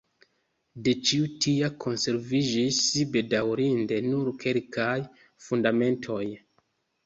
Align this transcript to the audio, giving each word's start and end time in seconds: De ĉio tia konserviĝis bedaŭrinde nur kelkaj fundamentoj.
De 0.87 0.93
ĉio 1.09 1.27
tia 1.45 1.69
konserviĝis 1.85 2.81
bedaŭrinde 3.13 4.01
nur 4.09 4.35
kelkaj 4.47 4.99
fundamentoj. 5.49 6.23